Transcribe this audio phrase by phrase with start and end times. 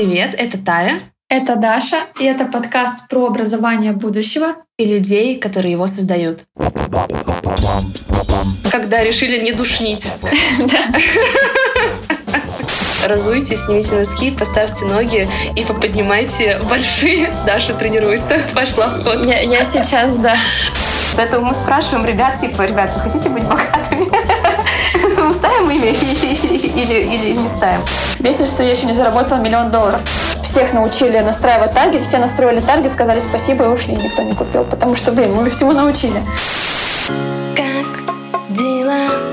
[0.00, 0.34] привет!
[0.38, 1.00] Это Тая.
[1.28, 6.44] Это Даша, и это подкаст про образование будущего и людей, которые его создают.
[8.70, 10.06] Когда решили не душнить.
[13.06, 17.30] Разуйтесь, снимите носки, поставьте ноги и поподнимайте большие.
[17.46, 19.26] Даша тренируется, пошла в ход.
[19.26, 20.34] Я, я сейчас, да.
[21.14, 24.06] Поэтому мы спрашиваем ребят, типа, ребят, вы хотите быть богатыми?
[25.40, 27.80] Ставим имя или, или не ставим?
[28.18, 30.02] Бесит, что я еще не заработала миллион долларов.
[30.42, 34.94] Всех научили настраивать таргет, все настроили таргет, сказали спасибо и ушли, никто не купил, потому
[34.94, 36.22] что, блин, мы всему научили.
[37.56, 39.29] Как дела?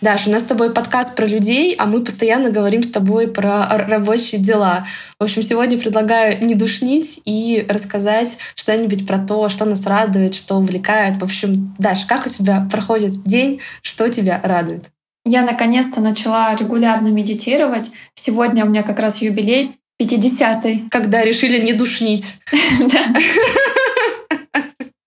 [0.00, 3.66] Даш, у нас с тобой подкаст про людей, а мы постоянно говорим с тобой про
[3.68, 4.86] рабочие дела.
[5.18, 10.54] В общем, сегодня предлагаю не душнить и рассказать что-нибудь про то, что нас радует, что
[10.54, 11.20] увлекает.
[11.20, 14.84] В общем, Даш, как у тебя проходит день, что тебя радует?
[15.24, 17.90] Я наконец-то начала регулярно медитировать.
[18.14, 20.90] Сегодня у меня как раз юбилей 50-й.
[20.90, 22.36] Когда решили не душнить.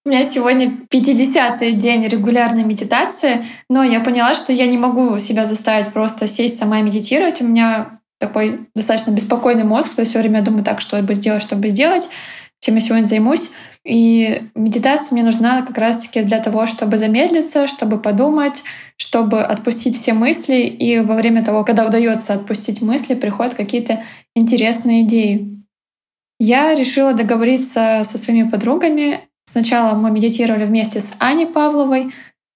[0.03, 5.45] У меня сегодня 50-й день регулярной медитации, но я поняла, что я не могу себя
[5.45, 7.39] заставить просто сесть сама и медитировать.
[7.39, 11.44] У меня такой достаточно беспокойный мозг, то есть все время думаю так, что бы сделать,
[11.44, 12.09] чтобы сделать,
[12.61, 13.52] чем я сегодня займусь.
[13.85, 18.63] И медитация мне нужна как раз-таки для того, чтобы замедлиться, чтобы подумать,
[18.97, 20.61] чтобы отпустить все мысли.
[20.61, 24.03] И во время того, когда удается отпустить мысли, приходят какие-то
[24.35, 25.63] интересные идеи.
[26.39, 32.14] Я решила договориться со своими подругами Сначала мы медитировали вместе с Аней Павловой.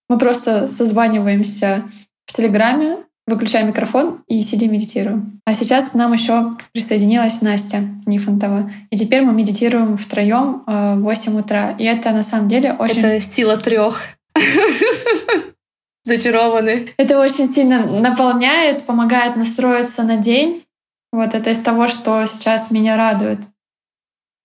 [0.09, 1.83] Мы просто созваниваемся
[2.25, 2.97] в Телеграме,
[3.27, 5.41] выключаем микрофон и сидим медитируем.
[5.45, 8.71] А сейчас к нам еще присоединилась Настя Нифонтова.
[8.91, 11.71] И теперь мы медитируем втроем э, в 8 утра.
[11.77, 12.99] И это на самом деле очень...
[12.99, 14.17] Это сила трех.
[16.03, 16.89] Зачарованы.
[16.97, 20.63] Это очень сильно наполняет, помогает настроиться на день.
[21.11, 23.39] Вот это из того, что сейчас меня радует.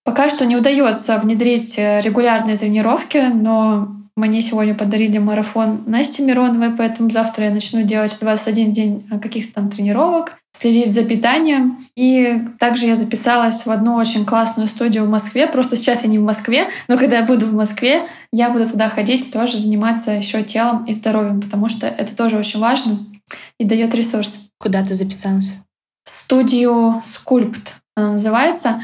[0.03, 6.71] Пока что не удается внедрить э, регулярные тренировки, но мне сегодня подарили марафон Насти Мироновой,
[6.71, 11.77] поэтому завтра я начну делать 21 день э, каких-то там тренировок, следить за питанием.
[11.95, 15.47] И также я записалась в одну очень классную студию в Москве.
[15.47, 18.89] Просто сейчас я не в Москве, но когда я буду в Москве, я буду туда
[18.89, 22.99] ходить, тоже заниматься еще телом и здоровьем, потому что это тоже очень важно
[23.59, 24.49] и дает ресурс.
[24.59, 25.59] Куда ты записалась?
[26.03, 28.81] В студию Скульпт называется.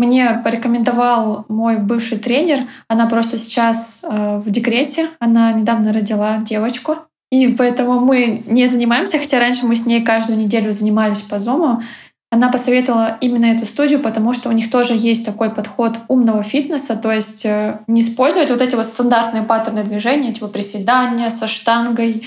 [0.00, 2.60] Мне порекомендовал мой бывший тренер.
[2.88, 5.10] Она просто сейчас э, в декрете.
[5.18, 6.96] Она недавно родила девочку.
[7.30, 11.82] И поэтому мы не занимаемся, хотя раньше мы с ней каждую неделю занимались по зуму.
[12.30, 16.96] Она посоветовала именно эту студию, потому что у них тоже есть такой подход умного фитнеса,
[16.96, 22.26] то есть э, не использовать вот эти вот стандартные паттерны движения, типа приседания со штангой.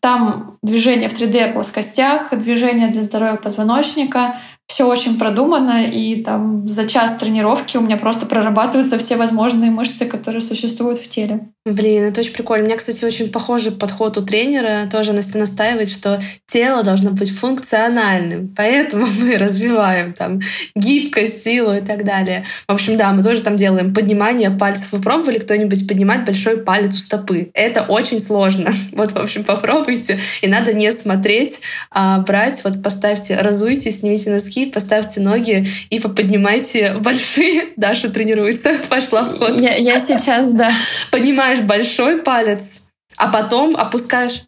[0.00, 4.36] Там движение в 3D плоскостях, движение для здоровья позвоночника,
[4.70, 10.06] все очень продумано, и там за час тренировки у меня просто прорабатываются все возможные мышцы,
[10.06, 11.48] которые существуют в теле.
[11.66, 12.64] Блин, это очень прикольно.
[12.64, 14.88] У меня, кстати, очень похожий подход у тренера.
[14.90, 18.54] Тоже Настя настаивает, что тело должно быть функциональным.
[18.56, 20.40] Поэтому мы развиваем там
[20.76, 22.44] гибкость, силу и так далее.
[22.66, 24.92] В общем, да, мы тоже там делаем поднимание пальцев.
[24.92, 27.50] Вы пробовали кто-нибудь поднимать большой палец у стопы?
[27.54, 28.72] Это очень сложно.
[28.92, 30.18] Вот, в общем, попробуйте.
[30.42, 31.60] И надо не смотреть,
[31.90, 32.62] а брать.
[32.64, 37.68] Вот поставьте, разуйте, снимите носки, поставьте ноги и поподнимайте большие.
[37.76, 38.76] Даша тренируется.
[38.88, 39.60] Пошла в ход.
[39.60, 40.70] Я, я сейчас, да.
[41.10, 44.42] Поднимаешь большой палец, а потом опускаешь.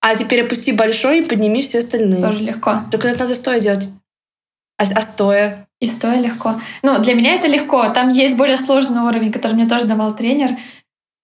[0.00, 2.22] А теперь опусти большой и подними все остальные.
[2.22, 2.82] Тоже легко.
[2.90, 3.88] Только это надо стоя делать.
[4.78, 5.68] А, а стоя?
[5.80, 6.60] И стоя легко.
[6.82, 7.88] Ну, для меня это легко.
[7.90, 10.56] Там есть более сложный уровень, который мне тоже давал тренер.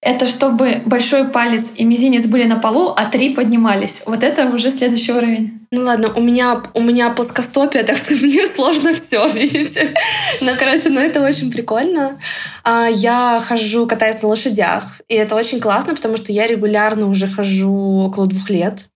[0.01, 4.05] Это чтобы большой палец и мизинец были на полу, а три поднимались.
[4.07, 5.67] Вот это уже следующий уровень.
[5.73, 9.93] Ну ладно, у меня, у меня плоскостопие, так что мне сложно все, видите.
[10.41, 12.17] Ну, короче, ну это очень прикольно.
[12.63, 17.27] А, я хожу, катаюсь на лошадях, и это очень классно, потому что я регулярно уже
[17.27, 18.87] хожу около двух лет.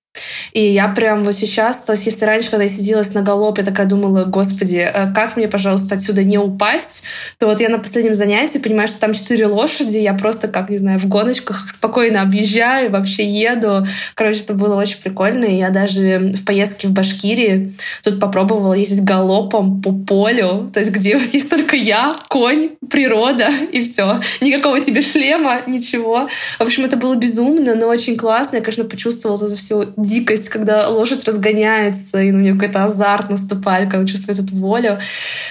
[0.52, 3.86] И я прям вот сейчас, то есть если раньше, когда я сидела на галопе, такая
[3.86, 7.02] думала, господи, э, как мне, пожалуйста, отсюда не упасть,
[7.38, 10.78] то вот я на последнем занятии понимаю, что там четыре лошади, я просто, как, не
[10.78, 13.86] знаю, в гоночках спокойно объезжаю, вообще еду.
[14.14, 15.44] Короче, это было очень прикольно.
[15.44, 20.92] И я даже в поездке в Башкирии тут попробовала ездить галопом по полю, то есть
[20.92, 24.20] где вот есть только я, конь, природа и все.
[24.40, 26.28] Никакого тебе шлема, ничего.
[26.58, 28.56] В общем, это было безумно, но очень классно.
[28.56, 33.90] Я, конечно, почувствовала эту всю дикость, когда лошадь разгоняется, и у нее какой-то азарт наступает,
[33.90, 34.98] когда чувствует эту волю.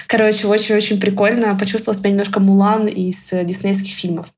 [0.06, 1.56] Короче, очень-очень прикольно.
[1.56, 4.32] Почувствовала себя немножко Мулан из диснейских фильмов.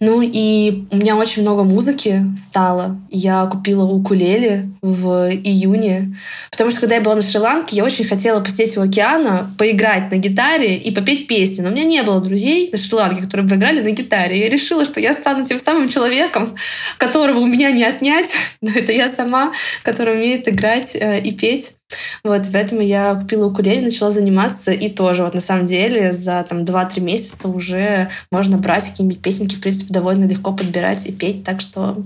[0.00, 3.00] Ну и у меня очень много музыки стало.
[3.10, 6.16] Я купила укулеле в июне,
[6.50, 10.16] потому что когда я была на Шри-Ланке, я очень хотела посидеть у океана, поиграть на
[10.16, 11.62] гитаре и попеть песни.
[11.62, 14.38] Но у меня не было друзей на Шри-Ланке, которые бы играли на гитаре.
[14.38, 16.48] Я решила, что я стану тем самым человеком,
[16.98, 18.30] которого у меня не отнять,
[18.60, 19.52] но это я сама,
[19.82, 21.76] которая умеет играть э, и петь.
[22.24, 26.60] Вот, поэтому я купила укулеле, начала заниматься, и тоже вот на самом деле за там
[26.60, 31.60] 2-3 месяца уже можно брать какие-нибудь песенки, в принципе, довольно легко подбирать и петь, так
[31.60, 31.96] что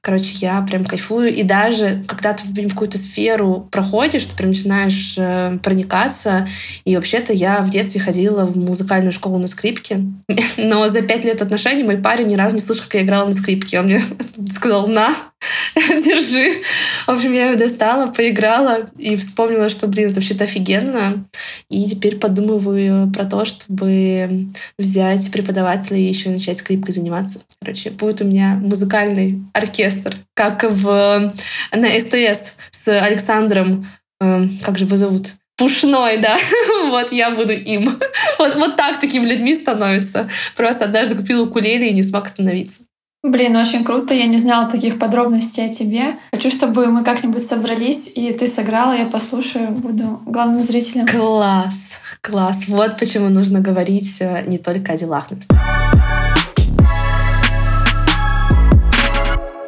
[0.00, 1.32] Короче, я прям кайфую.
[1.32, 6.46] И даже когда ты в какую-то сферу проходишь, ты прям начинаешь э, проникаться.
[6.84, 10.00] И вообще-то я в детстве ходила в музыкальную школу на скрипке.
[10.56, 13.32] Но за пять лет отношений мой парень ни разу не слышал, как я играла на
[13.32, 13.78] скрипке.
[13.78, 14.02] Он мне
[14.52, 15.14] сказал, на,
[15.76, 16.62] держи.
[17.06, 21.26] В общем, я ее достала, поиграла и вспомнила, что, блин, это вообще-то офигенно.
[21.68, 24.46] И теперь подумываю про то, чтобы
[24.78, 27.40] взять преподавателя и еще начать скрипкой заниматься.
[27.60, 31.32] Короче, будет у меня музыкальный оркестр, как в,
[31.72, 33.86] на СТС с Александром,
[34.20, 35.32] э, как же его зовут?
[35.56, 36.38] Пушной, да.
[36.88, 37.84] вот я буду им.
[38.38, 40.28] вот, вот так такими людьми становится.
[40.56, 42.84] Просто однажды купила укулеле и не смог остановиться.
[43.24, 44.14] Блин, очень круто.
[44.14, 46.16] Я не знала таких подробностей о тебе.
[46.32, 51.06] Хочу, чтобы мы как-нибудь собрались, и ты сыграла, я послушаю, буду главным зрителем.
[51.06, 52.64] Класс, класс.
[52.66, 55.28] Вот почему нужно говорить э, не только о делах.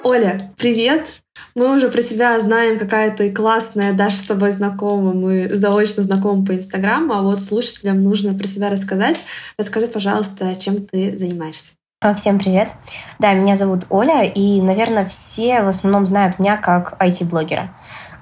[0.03, 1.07] Оля, привет!
[1.55, 6.45] Мы уже про тебя знаем, какая ты классная, Даша с тобой знакома, мы заочно знакомы
[6.45, 9.19] по Инстаграму, а вот слушателям нужно про себя рассказать.
[9.57, 11.75] Расскажи, пожалуйста, чем ты занимаешься.
[12.05, 12.75] А, всем привет.
[13.19, 17.71] Да, меня зовут Оля, и, наверное, все в основном знают меня как IT-блогера.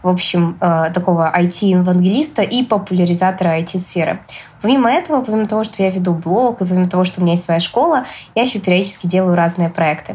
[0.05, 4.21] В общем, э, такого IT-евангелиста и популяризатора IT-сферы.
[4.61, 7.45] Помимо этого, помимо того, что я веду блог, и помимо того, что у меня есть
[7.45, 8.05] своя школа,
[8.37, 10.15] я еще периодически делаю разные проекты.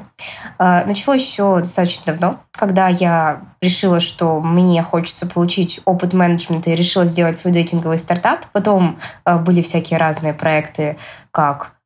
[0.59, 6.75] Э, началось все достаточно давно, когда я решила, что мне хочется получить опыт менеджмента и
[6.75, 8.45] решила сделать свой дейтинговый стартап.
[8.53, 10.97] Потом э, были всякие разные проекты,
[11.31, 11.76] как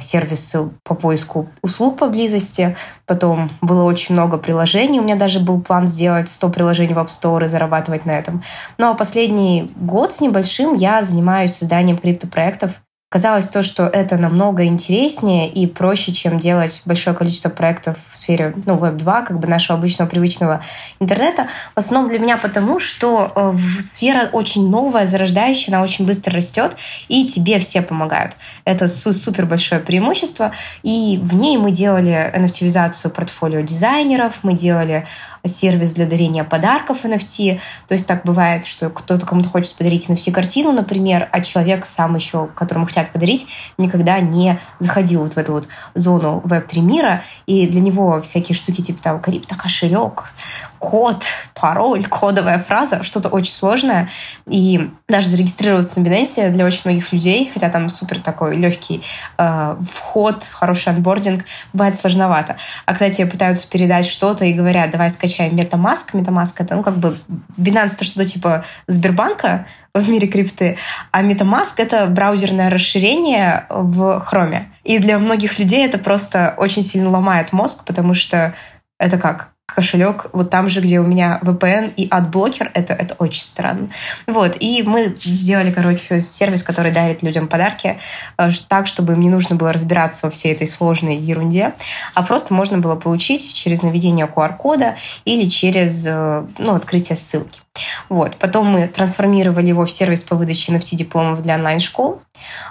[0.00, 2.76] сервисы по поиску услуг поблизости.
[3.06, 5.00] Потом было очень много приложений.
[5.00, 8.42] У меня даже был план сделать 100 приложений в App Store и зарабатывать на этом.
[8.78, 14.66] Ну а последний год с небольшим я занимаюсь созданием криптопроектов Казалось то, что это намного
[14.66, 19.78] интереснее и проще, чем делать большое количество проектов в сфере ну, Web2, как бы нашего
[19.78, 20.62] обычного привычного
[21.00, 21.48] интернета.
[21.74, 26.76] В основном для меня потому, что э, сфера очень новая, зарождающая, она очень быстро растет,
[27.08, 28.34] и тебе все помогают.
[28.66, 30.52] Это супер большое преимущество.
[30.82, 35.06] И в ней мы делали NFT-визацию портфолио дизайнеров, мы делали
[35.46, 37.60] сервис для дарения подарков NFT.
[37.86, 42.48] То есть так бывает, что кто-то кому-то хочет подарить NFT-картину, например, а человек сам еще,
[42.54, 43.48] которому хотят подарить,
[43.78, 48.82] никогда не заходил вот в эту вот зону Web3 мира, и для него всякие штуки
[48.82, 50.32] типа там крипто, кошелек,
[50.78, 54.08] код, пароль, кодовая фраза, что-то очень сложное.
[54.46, 59.02] И даже зарегистрироваться на Binance для очень многих людей, хотя там супер такой легкий
[59.36, 62.56] э, вход, хороший анбординг, бывает сложновато.
[62.86, 66.96] А когда тебе пытаются передать что-то и говорят, давай скачаем MetaMask, MetaMask это, ну, как
[66.98, 67.16] бы
[67.56, 70.76] Binance это что-то типа Сбербанка в мире крипты,
[71.10, 74.66] а MetaMask это браузерное расширение в Chrome.
[74.84, 78.54] И для многих людей это просто очень сильно ломает мозг, потому что
[78.98, 79.50] это как?
[79.74, 83.90] Кошелек вот там же, где у меня VPN и адблокер, это, это очень странно.
[84.26, 88.00] Вот, и мы сделали, короче, сервис, который дарит людям подарки
[88.38, 91.74] э, так, чтобы им не нужно было разбираться во всей этой сложной ерунде,
[92.14, 97.60] а просто можно было получить через наведение QR-кода или через э, ну, открытие ссылки.
[98.08, 98.36] Вот.
[98.36, 102.22] Потом мы трансформировали его в сервис по выдаче NFT-дипломов для онлайн-школ.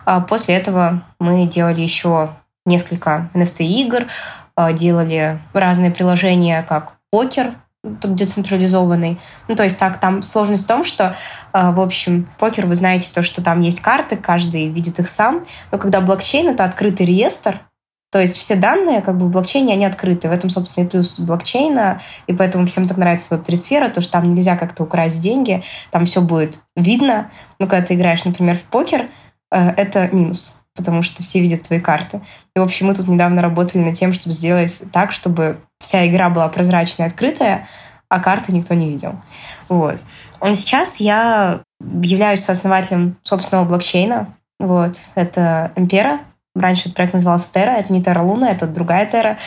[0.06, 2.32] А после этого мы делали еще
[2.66, 4.08] несколько NFT-игр,
[4.74, 9.20] делали разные приложения, как покер, децентрализованный.
[9.48, 11.16] Ну, то есть так, там сложность в том, что,
[11.54, 15.46] а, в общем, покер, вы знаете то, что там есть карты, каждый видит их сам,
[15.72, 17.62] но когда блокчейн— это открытый реестр,
[18.10, 20.30] то есть все данные как бы в блокчейне, они открыты.
[20.30, 22.00] В этом, собственно, и плюс блокчейна.
[22.26, 25.62] И поэтому всем так нравится Web3 сфера, то, что там нельзя как-то украсть деньги,
[25.92, 27.30] там все будет видно.
[27.60, 29.10] Но когда ты играешь, например, в покер,
[29.52, 32.22] э, это минус потому что все видят твои карты.
[32.56, 36.30] И, в общем, мы тут недавно работали над тем, чтобы сделать так, чтобы вся игра
[36.30, 37.68] была прозрачная, открытая,
[38.08, 39.20] а карты никто не видел.
[39.68, 39.98] Вот.
[40.46, 44.36] И сейчас я являюсь сооснователем собственного блокчейна.
[44.60, 44.98] Вот.
[45.16, 46.22] Это Эмпера,
[46.60, 49.38] Раньше этот проект назывался Terra, это не Terra Luna, это другая Terra.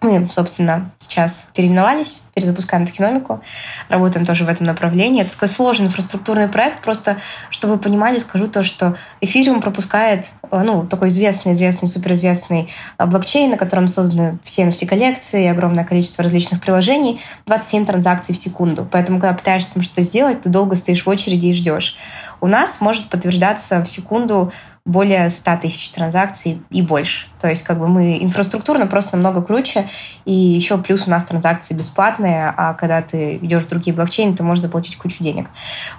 [0.00, 3.40] Мы, собственно, сейчас переименовались, перезапускаем токеномику,
[3.88, 5.22] работаем тоже в этом направлении.
[5.22, 7.16] Это такой сложный инфраструктурный проект, просто
[7.50, 12.68] чтобы вы понимали, скажу то, что эфириум пропускает, э, ну, такой известный, известный, суперизвестный
[12.98, 18.86] э, блокчейн, на котором созданы все NFT-коллекции, огромное количество различных приложений, 27 транзакций в секунду.
[18.90, 21.96] Поэтому, когда пытаешься там что-то сделать, ты долго стоишь в очереди и ждешь.
[22.40, 24.52] У нас может подтверждаться в секунду
[24.86, 27.26] более 100 тысяч транзакций и больше.
[27.38, 29.88] То есть как бы мы инфраструктурно просто намного круче,
[30.24, 34.42] и еще плюс у нас транзакции бесплатные, а когда ты идешь в другие блокчейны, ты
[34.42, 35.50] можешь заплатить кучу денег.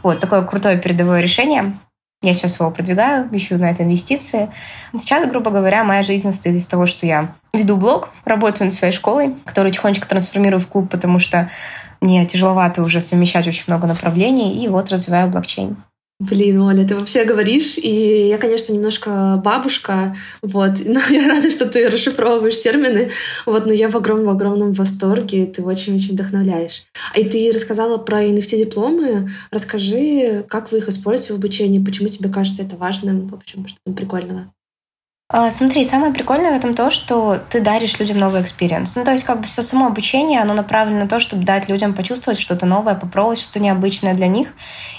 [0.01, 1.77] Вот такое крутое передовое решение.
[2.23, 4.49] Я сейчас его продвигаю, ищу на это инвестиции.
[4.97, 8.93] Сейчас, грубо говоря, моя жизнь состоит из того, что я веду блог, работаю над своей
[8.93, 11.47] школой, которую тихонечко трансформирую в клуб, потому что
[12.01, 15.77] мне тяжеловато уже совмещать очень много направлений, и вот развиваю блокчейн.
[16.19, 21.67] Блин, Оля, ты вообще говоришь, и я, конечно, немножко бабушка, вот, но я рада, что
[21.67, 23.11] ты расшифровываешь термины,
[23.45, 26.85] вот, но я в огромном-огромном восторге, ты очень-очень вдохновляешь.
[27.15, 32.63] И ты рассказала про NFT-дипломы, расскажи, как вы их используете в обучении, почему тебе кажется
[32.63, 34.51] это важным, в общем, что там прикольного?
[35.29, 38.95] А, смотри, самое прикольное в этом то, что ты даришь людям новый experience.
[38.95, 41.93] Ну, то есть, как бы все само обучение, оно направлено на то, чтобы дать людям
[41.93, 44.53] почувствовать что-то новое, попробовать что-то необычное для них.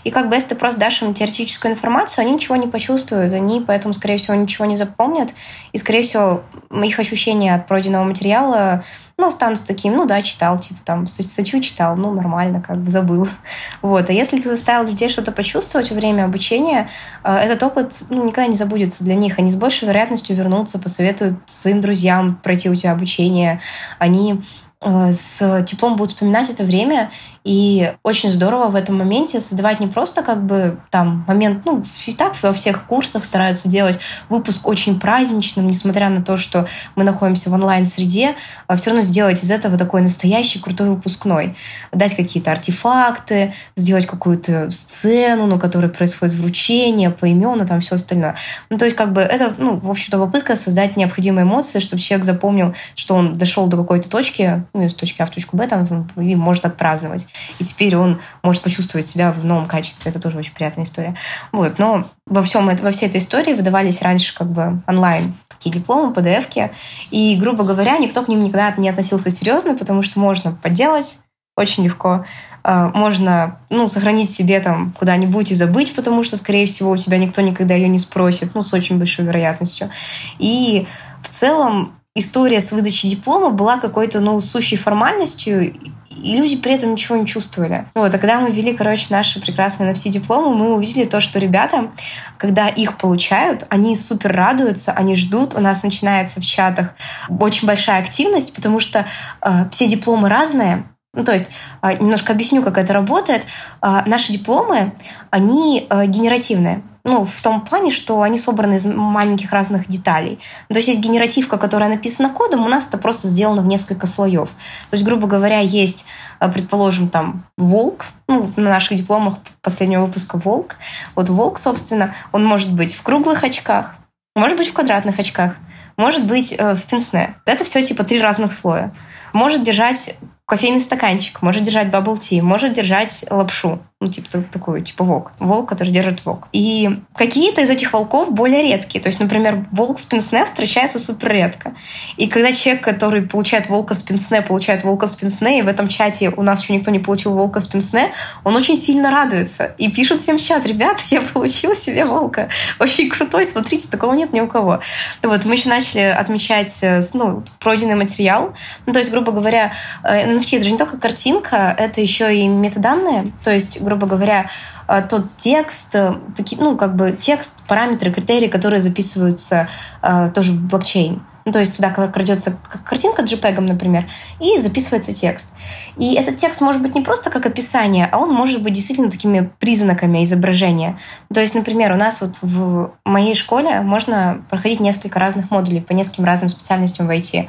[0.04, 3.64] И как бы если ты просто дашь им теоретическую информацию, они ничего не почувствуют, они
[3.66, 5.30] поэтому, скорее всего, ничего не запомнят.
[5.72, 8.84] И, скорее всего, их ощущения от пройденного материала
[9.18, 13.28] ну, останутся таким, ну да, читал, типа там, статью читал, ну, нормально, как бы забыл.
[13.82, 14.08] Вот.
[14.08, 16.88] А если ты заставил людей что-то почувствовать во время обучения,
[17.24, 19.38] э, этот опыт ну, никогда не забудется для них.
[19.38, 23.60] Они с большей вероятностью вернутся, посоветуют своим друзьям пройти у тебя обучение.
[23.98, 24.42] Они
[24.80, 27.10] с теплом будут вспоминать это время
[27.48, 32.12] и очень здорово в этом моменте создавать не просто как бы там момент, ну, и
[32.12, 37.48] так во всех курсах стараются делать выпуск очень праздничным, несмотря на то, что мы находимся
[37.48, 38.34] в онлайн-среде,
[38.66, 41.56] а все равно сделать из этого такой настоящий крутой выпускной.
[41.90, 48.36] Дать какие-то артефакты, сделать какую-то сцену, на которой происходит вручение, поименно, там все остальное.
[48.68, 52.26] Ну, то есть как бы это, ну, в общем-то, попытка создать необходимые эмоции, чтобы человек
[52.26, 56.08] запомнил, что он дошел до какой-то точки, ну, из точки А в точку Б, там,
[56.16, 57.26] и может отпраздновать
[57.58, 60.10] и теперь он может почувствовать себя в новом качестве.
[60.10, 61.16] Это тоже очень приятная история.
[61.52, 61.78] Вот.
[61.78, 66.70] Но во, всем, во всей этой истории выдавались раньше как бы онлайн такие дипломы, pdf
[67.10, 71.18] и, грубо говоря, никто к ним никогда не относился серьезно, потому что можно подделать
[71.56, 72.24] очень легко.
[72.62, 77.18] А, можно ну, сохранить себе там куда-нибудь и забыть, потому что, скорее всего, у тебя
[77.18, 79.90] никто никогда ее не спросит, ну, с очень большой вероятностью.
[80.38, 80.86] И
[81.22, 85.74] в целом история с выдачей диплома была какой-то, ну, сущей формальностью,
[86.22, 87.86] и люди при этом ничего не чувствовали.
[87.94, 91.90] Вот, а когда мы ввели, короче, наши прекрасные NFC-дипломы, мы увидели то, что ребята,
[92.36, 96.94] когда их получают, они супер радуются, они ждут, у нас начинается в чатах
[97.28, 99.06] очень большая активность, потому что
[99.42, 100.84] э, все дипломы разные,
[101.14, 101.50] ну, то есть,
[101.82, 103.44] э, немножко объясню, как это работает.
[103.82, 104.92] Э, наши дипломы,
[105.30, 106.82] они э, генеративные.
[107.08, 110.38] Ну, в том плане, что они собраны из маленьких разных деталей.
[110.68, 114.50] То есть есть генеративка, которая написана кодом, у нас это просто сделано в несколько слоев.
[114.90, 116.04] То есть, грубо говоря, есть,
[116.38, 120.76] э, предположим, там волк, ну, на наших дипломах последнего выпуска волк.
[121.16, 123.94] Вот волк, собственно, он может быть в круглых очках,
[124.36, 125.54] может быть в квадратных очках,
[125.96, 127.36] может быть э, в пенсне.
[127.46, 128.94] Это все типа три разных слоя.
[129.32, 135.02] Может держать кофейный стаканчик, может держать bubble tea, может держать лапшу ну, типа такой, типа
[135.02, 135.32] волк.
[135.40, 136.46] Волк, который держит волк.
[136.52, 139.02] И какие-то из этих волков более редкие.
[139.02, 141.74] То есть, например, волк с пенсне встречается супер редко.
[142.16, 145.88] И когда человек, который получает волка с пенсне, получает волка с пенсне, и в этом
[145.88, 148.12] чате у нас еще никто не получил волка с пенсне,
[148.44, 149.74] он очень сильно радуется.
[149.78, 152.50] И пишет всем в чат, ребята, я получил себе волка.
[152.78, 154.78] Очень крутой, смотрите, такого нет ни у кого.
[155.24, 158.54] Вот, мы еще начали отмечать э, ну, пройденный материал.
[158.86, 159.72] Ну, то есть, грубо говоря,
[160.04, 163.32] NFT э,— это же не только картинка, это еще и метаданные.
[163.42, 164.46] То есть, грубо говоря,
[164.86, 169.68] э, тот текст, э, такие, ну, как бы текст, параметры, критерии, которые записываются
[170.02, 171.22] э, тоже в блокчейн.
[171.46, 174.04] Ну, то есть сюда крадется картинка JPEG, например,
[174.38, 175.54] и записывается текст.
[175.96, 179.50] И этот текст может быть не просто как описание, а он может быть действительно такими
[179.58, 180.98] признаками изображения.
[181.32, 185.92] То есть, например, у нас вот в моей школе можно проходить несколько разных модулей по
[185.94, 187.48] нескольким разным специальностям в IT.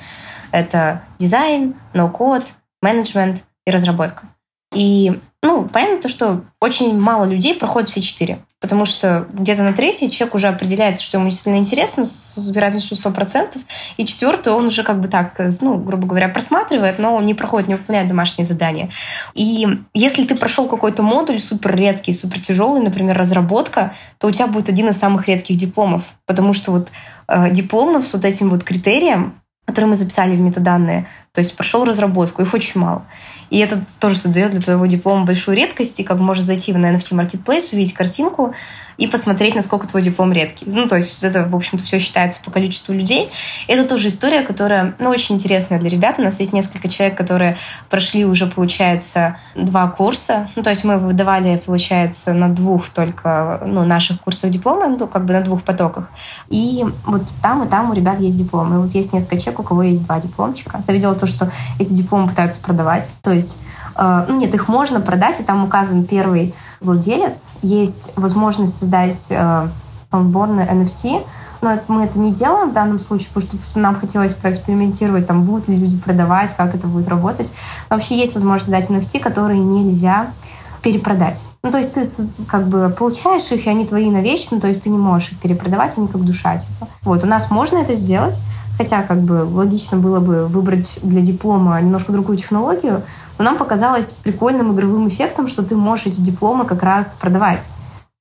[0.51, 4.29] Это дизайн, ноу-код, менеджмент и разработка.
[4.73, 8.43] И, ну, понятно то, что очень мало людей проходят все четыре.
[8.61, 13.57] Потому что где-то на третий человек уже определяется, что ему действительно интересно с вероятностью 100%,
[13.95, 17.75] и четвертый он уже как бы так, ну, грубо говоря, просматривает, но не проходит, не
[17.75, 18.89] выполняет домашние задания.
[19.33, 24.47] И если ты прошел какой-то модуль супер редкий, супер тяжелый, например, разработка, то у тебя
[24.47, 26.91] будет один из самых редких дипломов, потому что вот
[27.29, 31.85] э, дипломов с вот этим вот критерием, который мы записали в метаданные, то есть прошел
[31.85, 33.05] разработку, их очень мало.
[33.49, 37.11] И это тоже создает для твоего диплома большую редкость, и как можешь зайти на NFT
[37.11, 38.53] Marketplace, увидеть картинку
[38.97, 40.65] и посмотреть, насколько твой диплом редкий.
[40.67, 43.29] Ну, то есть это, в общем-то, все считается по количеству людей.
[43.67, 46.15] Это тоже история, которая, ну, очень интересная для ребят.
[46.19, 47.57] У нас есть несколько человек, которые
[47.89, 50.51] прошли уже, получается, два курса.
[50.55, 55.25] Ну, то есть мы выдавали, получается, на двух только, ну, наших курсах диплома, ну, как
[55.25, 56.09] бы на двух потоках.
[56.49, 58.75] И вот там и там у ребят есть дипломы.
[58.75, 60.83] И вот есть несколько человек, у кого есть два дипломчика.
[60.87, 63.11] Я видела то, что эти дипломы пытаются продавать.
[63.21, 63.57] То есть,
[63.95, 67.51] э, ну нет, их можно продать, и там указан первый владелец.
[67.61, 69.67] Есть возможность создать э,
[70.11, 71.25] саундборны NFT,
[71.61, 75.67] но мы это не делаем в данном случае, потому что нам хотелось проэкспериментировать, там будут
[75.67, 77.53] ли люди продавать, как это будет работать.
[77.89, 80.31] Вообще есть возможность создать NFT, которые нельзя
[80.81, 81.43] перепродать.
[81.63, 82.05] Ну, то есть ты
[82.47, 85.97] как бы получаешь их, и они твои навечно, то есть ты не можешь их перепродавать,
[85.97, 86.57] они как душа.
[86.57, 86.87] Типа.
[87.03, 88.39] Вот, у нас можно это сделать,
[88.79, 93.03] Хотя как бы логично было бы выбрать для диплома немножко другую технологию,
[93.37, 97.71] но нам показалось прикольным игровым эффектом, что ты можешь эти дипломы как раз продавать.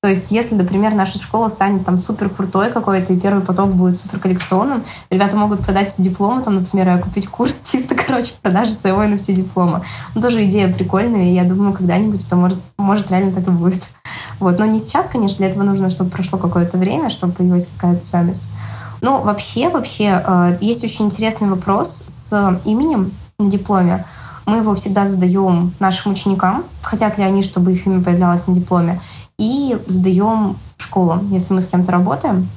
[0.01, 3.97] То есть, если, например, наша школа станет там супер крутой какой-то, и первый поток будет
[3.97, 9.33] супер коллекционным, ребята могут продать дипломы, там, например, купить курс чисто, короче, продажи своего NFT
[9.33, 9.83] диплома.
[10.15, 13.89] Ну, тоже идея прикольная, и я думаю, когда-нибудь это может, может реально так и будет.
[14.39, 14.57] Вот.
[14.57, 18.45] Но не сейчас, конечно, для этого нужно, чтобы прошло какое-то время, чтобы появилась какая-то ценность.
[19.01, 24.05] Ну, вообще, вообще, э, есть очень интересный вопрос с именем на дипломе.
[24.45, 28.99] Мы его всегда задаем нашим ученикам, хотят ли они, чтобы их имя появлялось на дипломе,
[29.39, 32.47] и задаем школам, если мы с кем-то работаем.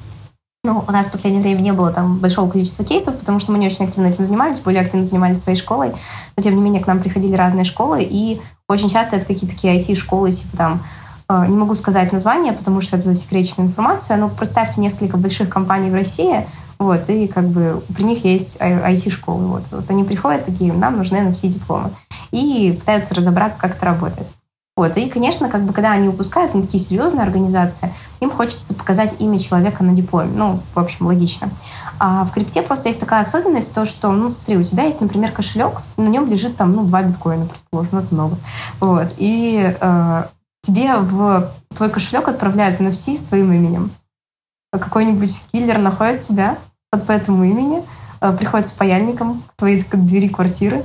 [0.65, 3.57] Ну, у нас в последнее время не было там большого количества кейсов, потому что мы
[3.57, 5.91] не очень активно этим занимались, более активно занимались своей школой.
[6.37, 9.81] Но, тем не менее, к нам приходили разные школы, и очень часто это какие-то такие
[9.81, 10.81] IT-школы, типа там
[11.29, 15.89] Э, не могу сказать название, потому что это засекреченная информация, но представьте несколько больших компаний
[15.89, 16.47] в России,
[16.79, 19.45] вот, и как бы при них есть IT-школы.
[19.47, 21.91] Вот, вот они приходят такие, нам нужны NFT-дипломы.
[22.31, 24.27] И пытаются разобраться, как это работает.
[24.75, 24.97] Вот.
[24.97, 29.37] И, конечно, как бы, когда они выпускают, они такие серьезные организации, им хочется показать имя
[29.37, 30.31] человека на дипломе.
[30.35, 31.51] Ну, в общем, логично.
[31.99, 35.31] А в крипте просто есть такая особенность, то, что, ну, смотри, у тебя есть, например,
[35.31, 38.37] кошелек, на нем лежит там, ну, два биткоина, предположим, ну, это много.
[38.79, 39.13] Вот.
[39.17, 40.23] И э,
[40.61, 43.91] тебе в твой кошелек отправляют NFT с твоим именем.
[44.71, 46.57] Какой-нибудь киллер находит тебя
[46.89, 47.83] по этому имени,
[48.21, 50.83] э, приходит с паяльником к твоей двери квартиры.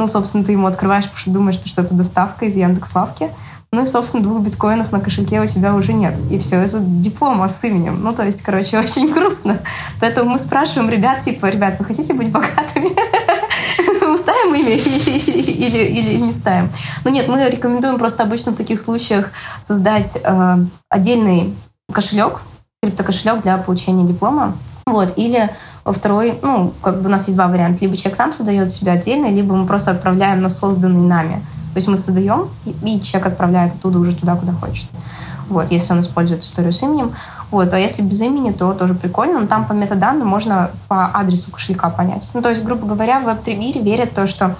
[0.00, 3.28] Ну, собственно, ты ему открываешь, потому что думаешь, что это доставка из Яндекс.Лавки.
[3.70, 6.16] Ну и, собственно, двух биткоинов на кошельке у тебя уже нет.
[6.30, 8.02] И все, это диплома с именем.
[8.02, 9.58] Ну, то есть, короче, очень грустно.
[10.00, 12.88] Поэтому мы спрашиваем ребят, типа, ребят, вы хотите быть богатыми?
[14.08, 16.70] Мы ставим имя или, или не ставим?
[17.04, 21.54] Ну нет, мы рекомендуем просто обычно в таких случаях создать э, отдельный
[21.92, 22.40] кошелек,
[22.82, 24.56] криптокошелек для получения диплома.
[24.86, 25.50] Вот, или
[25.84, 27.82] второй, ну, как бы у нас есть два варианта.
[27.82, 31.42] Либо человек сам создает себя отдельно, либо мы просто отправляем на созданный нами.
[31.72, 34.88] То есть мы создаем, и человек отправляет оттуда уже туда, куда хочет.
[35.48, 37.12] Вот, если он использует историю с именем.
[37.50, 39.40] Вот, а если без имени, то тоже прикольно.
[39.40, 42.28] Но там по метаданным можно по адресу кошелька понять.
[42.34, 44.56] Ну, то есть, грубо говоря, в веб-3 мире верят то, что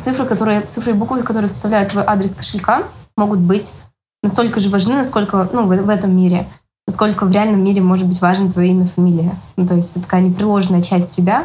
[0.00, 2.82] цифры, которые, цифры и буквы, которые составляют твой адрес кошелька,
[3.16, 3.72] могут быть
[4.22, 6.46] настолько же важны, насколько, ну, в, в этом мире,
[6.88, 9.36] насколько в реальном мире может быть важно твое имя, фамилия.
[9.56, 11.44] Ну, то есть это такая непреложная часть тебя,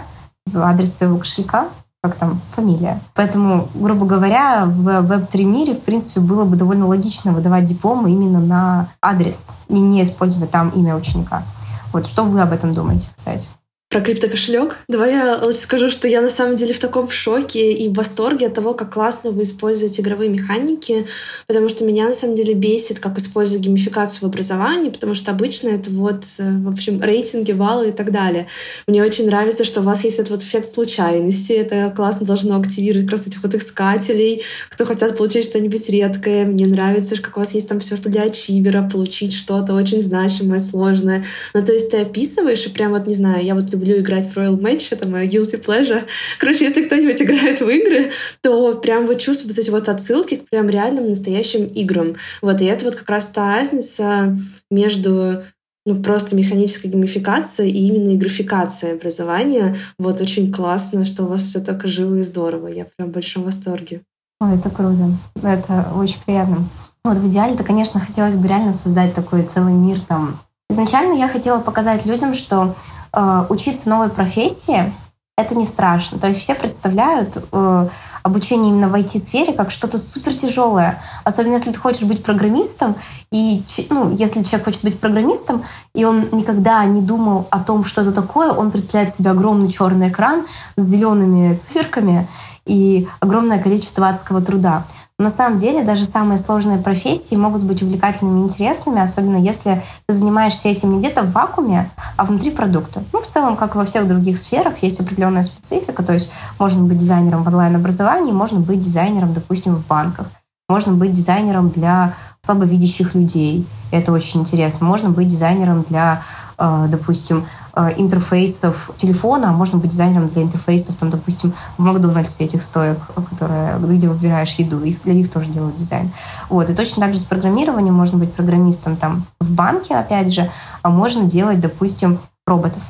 [0.55, 1.67] адрес твоего кошелька,
[2.01, 3.01] как там, фамилия.
[3.13, 8.39] Поэтому, грубо говоря, в Web3 мире, в принципе, было бы довольно логично выдавать дипломы именно
[8.39, 11.43] на адрес и не использовать там имя ученика.
[11.91, 13.49] Вот что вы об этом думаете, кстати?
[13.93, 14.77] Про криптокошелек?
[14.87, 18.47] Давай я лучше скажу, что я на самом деле в таком шоке и в восторге
[18.47, 21.05] от того, как классно вы используете игровые механики,
[21.45, 25.69] потому что меня на самом деле бесит, как используют геймификацию в образовании, потому что обычно
[25.69, 28.47] это вот, э, в общем, рейтинги, баллы и так далее.
[28.87, 33.05] Мне очень нравится, что у вас есть этот вот эффект случайности, это классно должно активировать
[33.05, 36.45] как раз этих вот искателей, кто хотят получить что-нибудь редкое.
[36.45, 40.59] Мне нравится, как у вас есть там все, что для ачивера, получить что-то очень значимое,
[40.59, 41.23] сложное.
[41.53, 44.33] Ну, то есть ты описываешь, и прям вот, не знаю, я вот люблю люблю играть
[44.33, 46.03] в Royal Match, это моя guilty pleasure.
[46.39, 50.69] Короче, если кто-нибудь играет в игры, то прям вот чувствуют эти вот отсылки к прям
[50.69, 52.15] реальным настоящим играм.
[52.41, 54.37] Вот, и это вот как раз та разница
[54.71, 55.43] между
[55.85, 59.75] ну, просто механической геймификацией и именно игрофикацией образования.
[59.99, 62.67] Вот очень классно, что у вас все так живо и здорово.
[62.67, 64.01] Я прям в большом восторге.
[64.39, 65.11] Ой, это круто.
[65.41, 66.69] Это очень приятно.
[67.03, 70.39] Вот в идеале-то, конечно, хотелось бы реально создать такой целый мир там.
[70.69, 72.75] Изначально я хотела показать людям, что
[73.13, 74.93] э, учиться новой профессии
[75.35, 76.19] это не страшно.
[76.19, 77.87] То есть все представляют э,
[78.21, 81.01] обучение именно в IT-сфере как что-то супер тяжелое.
[81.23, 82.95] Особенно если ты хочешь быть программистом,
[83.31, 85.63] и ну, если человек хочет быть программистом,
[85.95, 90.09] и он никогда не думал о том, что это такое, он представляет себе огромный черный
[90.09, 90.45] экран
[90.75, 92.27] с зелеными циферками
[92.65, 94.85] и огромное количество адского труда.
[95.19, 100.13] На самом деле даже самые сложные профессии могут быть увлекательными и интересными, особенно если ты
[100.15, 103.03] занимаешься этим не где-то в вакууме, а внутри продукта.
[103.13, 106.83] Ну, в целом, как и во всех других сферах, есть определенная специфика, то есть можно
[106.83, 110.27] быть дизайнером в онлайн-образовании, можно быть дизайнером, допустим, в банках,
[110.67, 113.65] можно быть дизайнером для слабовидящих людей.
[113.91, 114.85] Это очень интересно.
[114.85, 116.23] Можно быть дизайнером для,
[116.57, 122.61] э, допустим, интерфейсов телефона, а можно быть дизайнером для интерфейсов, там, допустим, в Макдональдсе этих
[122.61, 122.99] стоек,
[123.31, 126.11] которые, где выбираешь еду, их, для них тоже делают дизайн.
[126.49, 126.69] Вот.
[126.69, 130.51] И точно так же с программированием можно быть программистом там в банке, опять же,
[130.83, 132.83] а можно делать, допустим, роботов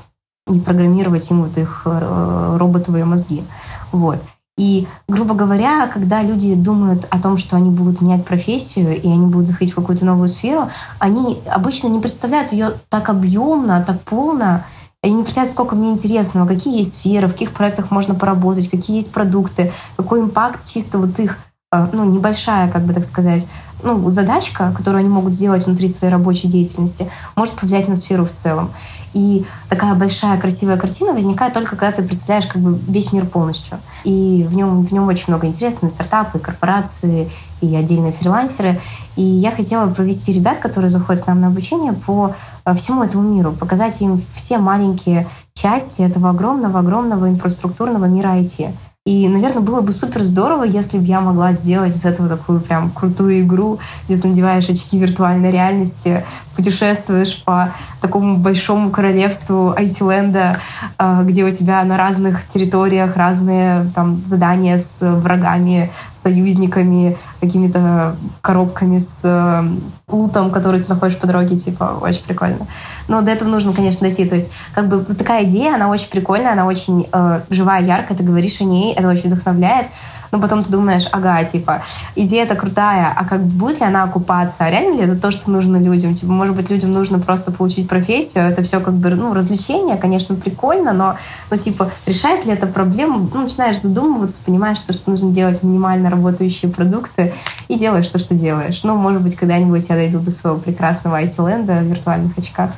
[0.52, 3.44] и программировать им вот их э, роботовые мозги.
[3.92, 4.22] Вот.
[4.58, 9.26] И, грубо говоря, когда люди думают о том, что они будут менять профессию и они
[9.26, 14.64] будут заходить в какую-то новую сферу, они обычно не представляют ее так объемно, так полно,
[15.02, 18.98] они не представляют, сколько мне интересного, какие есть сферы, в каких проектах можно поработать, какие
[18.98, 21.40] есть продукты, какой импакт чисто вот их,
[21.74, 23.48] э, ну, небольшая, как бы так сказать,
[23.84, 28.32] ну, задачка, которую они могут сделать внутри своей рабочей деятельности, может повлиять на сферу в
[28.32, 28.72] целом.
[29.14, 33.80] И такая большая красивая картина возникает только когда ты представляешь как бы весь мир полностью.
[34.04, 38.82] И в нем, в нем очень много интересного, и стартапы, и корпорации, и отдельные фрилансеры.
[39.16, 42.34] И я хотела провести ребят, которые заходят к нам на обучение, по
[42.66, 48.72] э, всему этому миру, показать им все маленькие части этого огромного-огромного инфраструктурного мира IT.
[49.06, 52.90] И, наверное, было бы супер здорово, если бы я могла сделать из этого такую прям
[52.90, 56.24] крутую игру, где ты надеваешь очки виртуальной реальности,
[56.56, 60.56] путешествуешь по такому большому королевству Айтиленда,
[60.98, 65.92] э, где у тебя на разных территориях разные там задания с врагами,
[66.24, 69.64] союзниками, какими-то коробками с э,
[70.08, 72.66] лутом, который ты находишь по дороге, типа, очень прикольно.
[73.08, 74.26] Но до этого нужно, конечно, дойти.
[74.26, 78.24] То есть, как бы такая идея, она очень прикольная, она очень э, живая, яркая, ты
[78.24, 79.88] говоришь о ней, это очень вдохновляет
[80.34, 81.84] но потом ты думаешь, ага, типа,
[82.16, 84.66] идея это крутая, а как будет ли она окупаться?
[84.66, 86.16] А реально ли это то, что нужно людям?
[86.16, 90.34] Типа, может быть, людям нужно просто получить профессию, это все как бы, ну, развлечение, конечно,
[90.34, 91.18] прикольно, но,
[91.52, 93.30] ну, типа, решает ли это проблему?
[93.32, 97.32] Ну, начинаешь задумываться, понимаешь, то, что нужно делать минимально работающие продукты,
[97.68, 98.84] и делаешь то, что делаешь.
[98.84, 102.72] Ну, может быть, когда-нибудь я дойду до своего прекрасного IT-ленда в виртуальных очках.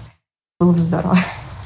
[0.59, 1.15] Было бы здорово.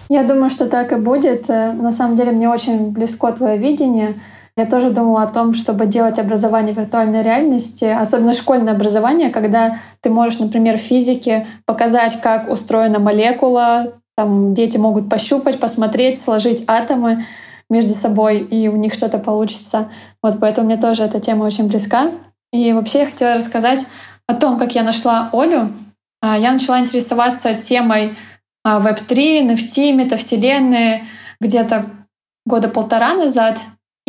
[0.07, 1.49] Я думаю, что так и будет.
[1.49, 4.19] Э, на самом деле, мне очень близко твое видение—
[4.59, 10.09] я тоже думала о том, чтобы делать образование виртуальной реальности, особенно школьное образование, когда ты
[10.09, 17.25] можешь, например, в физике показать, как устроена молекула, там дети могут пощупать, посмотреть, сложить атомы
[17.69, 19.89] между собой, и у них что-то получится.
[20.21, 22.11] Вот поэтому мне тоже эта тема очень близка.
[22.51, 23.85] И вообще я хотела рассказать
[24.27, 25.71] о том, как я нашла Олю.
[26.21, 28.15] А, я начала интересоваться темой
[28.67, 31.05] Web3, NFT, метавселенные
[31.39, 31.85] где-то
[32.45, 33.59] года полтора назад.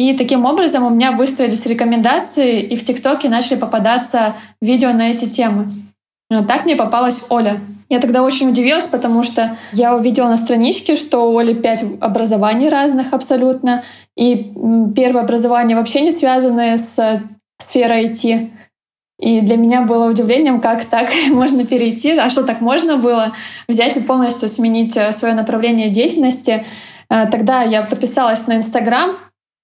[0.01, 5.29] И таким образом у меня выстроились рекомендации, и в ТикТоке начали попадаться видео на эти
[5.29, 5.71] темы.
[6.49, 7.61] Так мне попалась Оля.
[7.91, 12.71] Я тогда очень удивилась, потому что я увидела на страничке, что у Оли пять образований
[12.71, 13.83] разных абсолютно.
[14.17, 14.55] И
[14.97, 17.23] первое образование вообще не связанное с
[17.59, 18.49] сферой IT.
[19.21, 23.35] И для меня было удивлением, как так можно перейти, а что так можно было
[23.69, 26.65] взять и полностью сменить э, свое направление деятельности.
[27.11, 29.19] Э, тогда я подписалась на Инстаграм,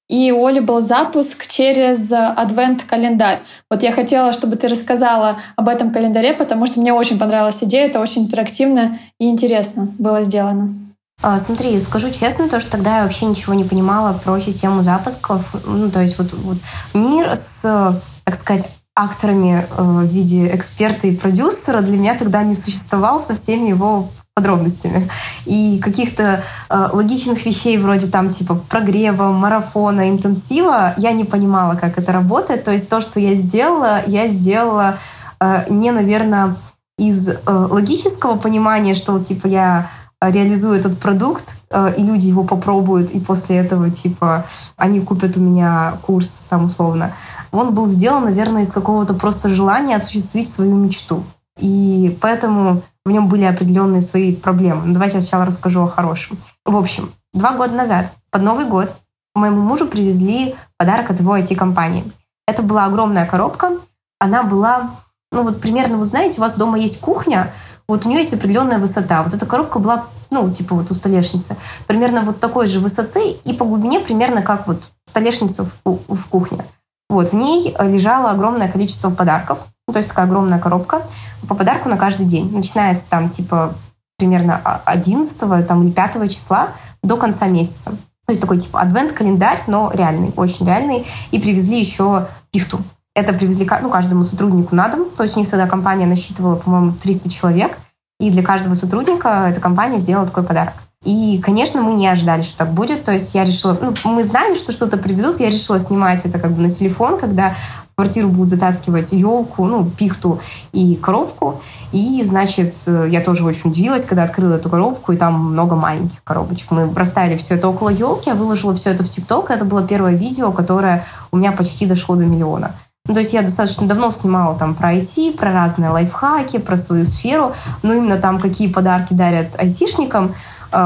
[0.08, 3.40] и у Оли был запуск через адвент-календарь.
[3.70, 7.86] Вот я хотела, чтобы ты рассказала об этом календаре, потому что мне очень понравилась идея,
[7.86, 10.74] это очень интерактивно и интересно было сделано.
[11.22, 15.54] А, смотри, скажу честно, то, что тогда я вообще ничего не понимала про систему запусков.
[15.64, 16.58] Ну, то есть вот, вот
[16.92, 22.54] мир с, так сказать, акторами э, в виде эксперта и продюсера для меня тогда не
[22.54, 25.08] существовал со всеми его подробностями.
[25.46, 31.96] И каких-то э, логичных вещей вроде там типа прогрева, марафона, интенсива я не понимала, как
[31.98, 32.62] это работает.
[32.62, 34.98] То есть то, что я сделала, я сделала
[35.40, 36.56] э, не, наверное,
[36.98, 43.12] из э, логического понимания, что типа я реализую этот продукт, э, и люди его попробуют,
[43.12, 44.44] и после этого, типа,
[44.76, 47.12] они купят у меня курс, там, условно.
[47.52, 51.24] Он был сделан, наверное, из какого-то просто желания осуществить свою мечту.
[51.58, 54.84] И поэтому в нем были определенные свои проблемы.
[54.84, 56.38] Но давайте я сначала расскажу о хорошем.
[56.64, 58.96] В общем, два года назад, под Новый год,
[59.36, 62.04] моему мужу привезли подарок от его IT-компании.
[62.48, 63.78] Это была огромная коробка.
[64.18, 64.90] Она была,
[65.30, 67.52] ну вот примерно, вы знаете, у вас дома есть кухня,
[67.86, 69.22] вот у нее есть определенная высота.
[69.22, 73.52] Вот эта коробка была, ну, типа вот у столешницы, примерно вот такой же высоты и
[73.52, 76.64] по глубине примерно как вот столешница в, в кухне.
[77.08, 79.60] Вот, в ней лежало огромное количество подарков.
[79.86, 81.02] Ну, то есть такая огромная коробка
[81.48, 83.74] по подарку на каждый день, начиная с там типа
[84.18, 86.70] примерно 11 там, или 5 числа
[87.02, 87.90] до конца месяца.
[88.26, 91.06] То есть такой типа адвент-календарь, но реальный, очень реальный.
[91.30, 92.80] И привезли еще пифту.
[93.14, 95.06] Это привезли ну, каждому сотруднику на дом.
[95.16, 97.78] То есть у них тогда компания насчитывала, по-моему, 300 человек.
[98.18, 100.74] И для каждого сотрудника эта компания сделала такой подарок.
[101.04, 103.04] И, конечно, мы не ожидали, что так будет.
[103.04, 103.78] То есть я решила...
[103.80, 105.38] Ну, мы знали, что что-то привезут.
[105.38, 107.54] Я решила снимать это как бы на телефон, когда
[107.98, 110.38] квартиру будут затаскивать елку, ну, пихту
[110.72, 111.62] и коробку.
[111.92, 116.72] И, значит, я тоже очень удивилась, когда открыла эту коробку, и там много маленьких коробочек.
[116.72, 119.50] Мы проставили все это около елки, я выложила все это в ТикТок.
[119.50, 122.74] Это было первое видео, которое у меня почти дошло до миллиона.
[123.08, 127.06] Ну, то есть я достаточно давно снимала там про IT, про разные лайфхаки, про свою
[127.06, 130.34] сферу, но именно там какие подарки дарят айтишникам,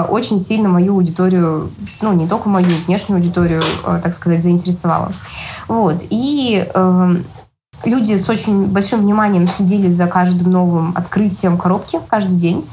[0.08, 5.12] очень сильно мою аудиторию, ну, не только мою, внешнюю аудиторию, э, так сказать, заинтересовала.
[5.68, 6.04] Вот.
[6.10, 7.16] И э,
[7.84, 12.68] люди с очень большим вниманием следили за каждым новым открытием коробки каждый день.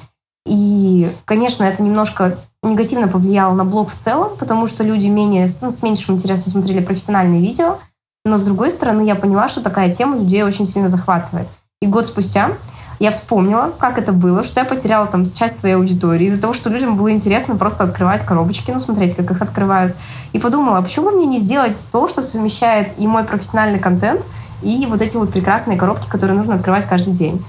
[0.47, 5.71] И, конечно, это немножко негативно повлияло на блог в целом, потому что люди менее, ну,
[5.71, 7.77] с меньшим интересом смотрели профессиональные видео.
[8.25, 11.47] Но, с другой стороны, я поняла, что такая тема людей очень сильно захватывает.
[11.81, 12.51] И год спустя
[12.99, 16.69] я вспомнила, как это было, что я потеряла там часть своей аудитории из-за того, что
[16.69, 19.95] людям было интересно просто открывать коробочки, ну, смотреть, как их открывают.
[20.33, 24.21] И подумала, а почему мне не сделать то, что совмещает и мой профессиональный контент,
[24.63, 27.43] и вот эти вот прекрасные коробки, которые нужно открывать каждый день.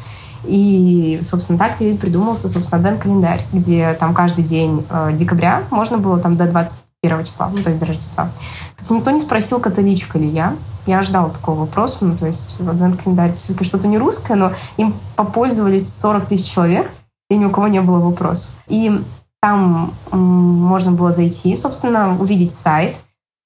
[0.45, 6.21] И, собственно, так и придумался, собственно, адвент-календарь, где там каждый день э, декабря можно было
[6.21, 8.31] там до 21 числа, ну, то есть до Рождества.
[8.75, 10.55] Кстати, никто не спросил, католичка ли я.
[10.89, 15.87] Я ожидала такого вопроса, ну, то есть адвент-календарь все-таки что-то не русское, но им попользовались
[16.01, 16.91] 40 тысяч человек,
[17.29, 18.55] и ни у кого не было вопросов.
[18.69, 18.99] И
[19.43, 23.03] там можно было зайти, собственно, увидеть сайт.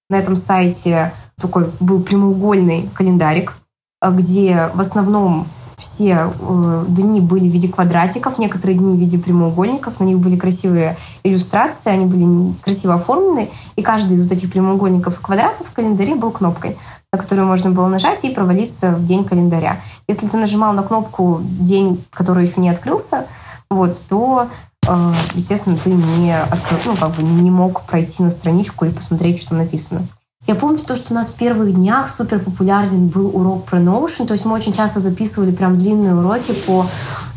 [0.09, 3.55] На этом сайте такой был прямоугольный календарик,
[4.01, 9.19] э, где в основном все э, дни были в виде квадратиков, некоторые дни в виде
[9.19, 14.53] прямоугольников, на них были красивые иллюстрации, они были красиво оформлены, и каждый из вот этих
[14.53, 16.79] прямоугольников и квадратов в календаре был кнопкой,
[17.15, 19.83] на которую можно было нажать и провалиться в день календаря.
[20.09, 23.27] Если ты нажимал на кнопку день, который еще не открылся,
[23.69, 24.49] вот, то
[24.89, 29.41] э, естественно, ты не, открыл, ну, как бы не мог пройти на страничку и посмотреть,
[29.41, 30.07] что там написано.
[30.47, 34.27] Я помню то, что у нас в первых днях супер популярен был урок про Notion.
[34.27, 36.87] То есть мы очень часто записывали прям длинные уроки по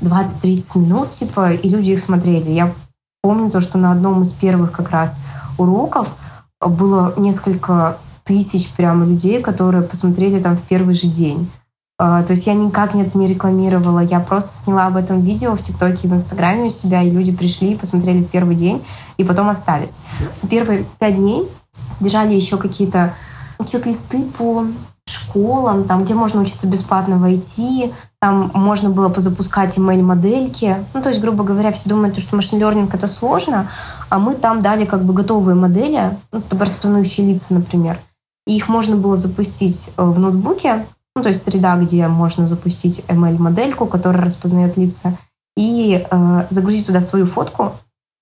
[0.02, 2.50] 20-30 минут, типа, и люди их смотрели.
[2.50, 2.74] Я
[3.22, 5.20] помню то, что на одном из первых как раз
[5.58, 6.16] уроков
[6.62, 11.50] было несколько тысяч прямо людей, которые посмотрели там в первый же день.
[11.98, 15.62] А, то есть я никак это не рекламировала, я просто сняла об этом видео в
[15.62, 18.84] ТикТоке и в Инстаграме у себя, и люди пришли, посмотрели в первый день,
[19.18, 20.00] и потом остались.
[20.50, 21.48] Первые пять дней
[21.92, 23.14] содержали еще какие-то
[23.66, 24.66] чек-листы по
[25.06, 30.84] школам, там, где можно учиться бесплатно войти, там можно было позапускать email-модельки.
[30.94, 33.70] Ну, то есть, грубо говоря, все думают, что машин learning это сложно,
[34.10, 38.00] а мы там дали как бы готовые модели, ну, распознающие лица, например.
[38.48, 43.04] И их можно было запустить э, в ноутбуке, ну, то есть среда, где можно запустить
[43.08, 45.18] ML-модельку, которая распознает лица,
[45.58, 47.72] и э, загрузить туда свою фотку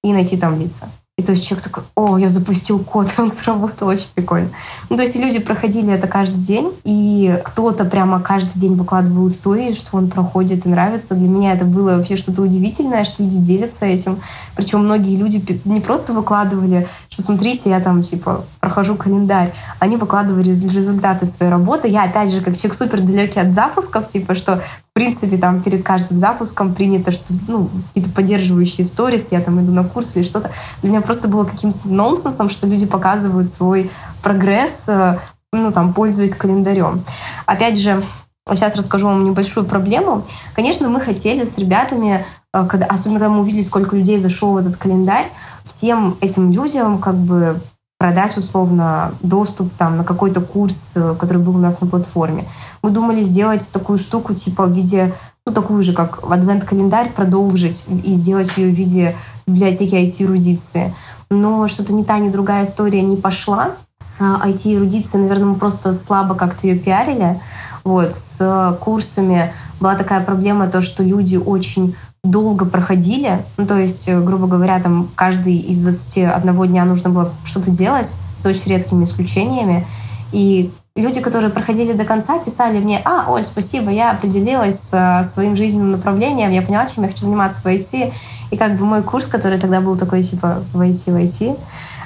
[0.04, 0.90] и найти там лица.
[1.16, 4.50] И то есть человек такой, о, я запустил код, он сработал, очень прикольно.
[4.90, 9.74] Ну, то есть люди проходили это каждый день, и кто-то прямо каждый день выкладывал истории,
[9.74, 11.14] что он проходит и нравится.
[11.14, 14.22] Для меня это было вообще что-то удивительное, что люди делятся этим.
[14.56, 19.54] Причем многие люди не просто выкладывали, что смотрите, я там типа прохожу календарь.
[19.78, 21.90] Они выкладывали результаты своей работы.
[21.90, 25.82] Я опять же, как человек супер далекий от запусков, типа, что в принципе, там перед
[25.84, 30.52] каждым запуском принято, что ну, какие-то поддерживающие сторис, я там иду на курс или что-то.
[30.84, 33.90] Для меня просто было каким-то нонсенсом, что люди показывают свой
[34.22, 35.18] прогресс, э,
[35.52, 37.04] ну, там, пользуясь календарем.
[37.48, 38.06] Опять же,
[38.48, 40.28] сейчас расскажу вам небольшую проблему.
[40.54, 44.58] Конечно, мы хотели с ребятами, э, когда, особенно когда мы увидели, сколько людей зашло в
[44.58, 45.26] этот календарь,
[45.66, 47.60] всем этим людям как бы
[48.04, 52.44] продать условно доступ там, на какой-то курс, э, который был у нас на платформе.
[52.82, 55.14] Мы думали сделать такую штуку типа в виде,
[55.46, 59.16] ну такую же, как в адвент-календарь, продолжить и сделать ее в виде
[59.48, 60.94] библиотеки IT-эрудиции.
[61.30, 63.72] Но что-то ни та, ни другая история не пошла.
[64.00, 67.40] С IT-эрудицией, наверное, мы просто слабо как-то ее пиарили.
[67.86, 73.44] Вот, с курсами была такая проблема, то, что люди очень долго проходили.
[73.58, 78.10] Ну, то есть, э, грубо говоря, там каждый из 21 дня нужно было что-то делать,
[78.38, 79.86] за очень редкими исключениями.
[80.32, 85.26] И люди, которые проходили до конца, писали мне, а, Оль, спасибо, я определилась с э,
[85.26, 88.14] своим жизненным направлением, я поняла, чем я хочу заниматься в IT.
[88.52, 91.60] И как бы мой курс, который тогда был такой, типа, в IT, в IT,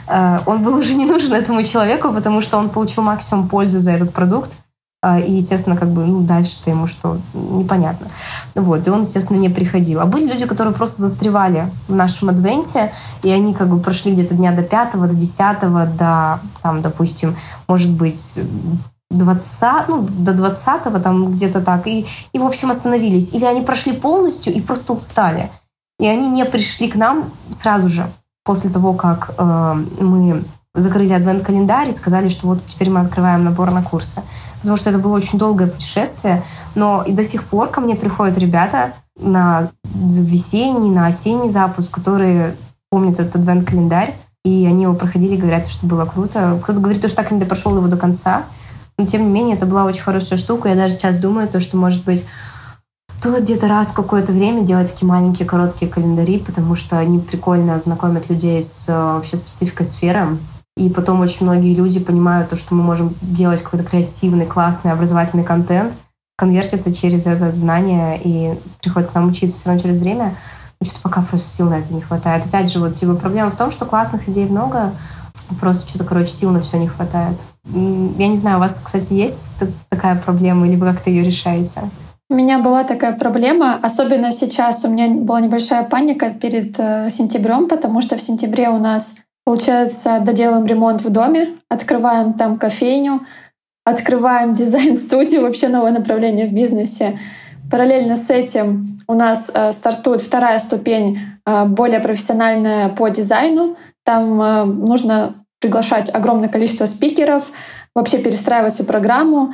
[0.07, 3.91] э, он был уже не нужен этому человеку, потому что он получил максимум пользы за
[3.91, 4.57] этот продукт.
[5.07, 8.07] Э, и, естественно, как бы, ну, дальше-то ему что, непонятно.
[8.55, 9.99] Вот, и он, естественно, не приходил.
[9.99, 12.93] А были люди, которые просто застревали в нашем адвенте,
[13.23, 17.35] и они как бы прошли где-то дня до пятого, до десятого, до, там, допустим,
[17.67, 18.39] может быть,
[19.09, 23.33] 20, ну, до 20 там где-то так, и, и, в общем, остановились.
[23.33, 25.49] Или они прошли полностью и просто устали.
[25.99, 28.11] И они не пришли к нам сразу же,
[28.43, 33.71] после того, как э, мы закрыли адвент-календарь и сказали, что вот теперь мы открываем набор
[33.71, 34.21] на курсы.
[34.61, 36.43] Потому что это было очень долгое путешествие.
[36.75, 42.55] Но и до сих пор ко мне приходят ребята на весенний, на осенний запуск, которые
[42.89, 46.59] помнят этот адвент-календарь, и они его проходили, говорят, что было круто.
[46.63, 48.43] Кто-то говорит, что так и не прошел его до конца.
[48.97, 50.69] Но, тем не менее, это была очень хорошая штука.
[50.69, 52.25] Я даже сейчас думаю, то, что, может быть,
[53.09, 57.77] стоит где-то раз в какое-то время делать такие маленькие короткие календари, потому что они прикольно
[57.79, 60.37] знакомят людей с э, вообще спецификой сферы.
[60.77, 65.43] И потом очень многие люди понимают то, что мы можем делать какой-то креативный, классный, образовательный
[65.43, 65.93] контент,
[66.37, 70.35] конвертится через это знание и приходит к нам учиться все равно через время.
[70.79, 72.45] Но что-то пока просто сил на это не хватает.
[72.45, 74.91] Опять же, вот типа проблема в том, что классных идей много,
[75.59, 77.39] просто что-то, короче, сил на все не хватает.
[77.65, 79.39] Я не знаю, у вас, кстати, есть
[79.89, 81.89] такая проблема, либо как-то ее решаете?
[82.29, 87.69] У меня была такая проблема, особенно сейчас у меня была небольшая паника перед э, сентябрем,
[87.69, 89.15] потому что в сентябре у нас,
[89.47, 93.25] получается, доделаем ремонт в доме, открываем там кофейню,
[93.85, 97.17] открываем дизайн-студию, вообще новое направление в бизнесе.
[97.71, 103.77] Параллельно с этим у нас э, стартует вторая ступень, э, более профессиональная по дизайну.
[104.03, 107.49] Там э, нужно приглашать огромное количество спикеров,
[107.95, 109.53] вообще перестраивать всю программу.